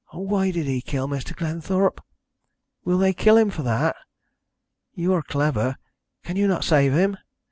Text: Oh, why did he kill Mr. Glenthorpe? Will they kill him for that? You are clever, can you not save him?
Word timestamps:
Oh, 0.11 0.21
why 0.21 0.49
did 0.49 0.65
he 0.65 0.81
kill 0.81 1.07
Mr. 1.07 1.35
Glenthorpe? 1.35 2.01
Will 2.83 2.97
they 2.97 3.13
kill 3.13 3.37
him 3.37 3.51
for 3.51 3.61
that? 3.61 3.95
You 4.95 5.13
are 5.13 5.21
clever, 5.21 5.75
can 6.23 6.35
you 6.37 6.47
not 6.47 6.63
save 6.63 6.93
him? 6.93 7.17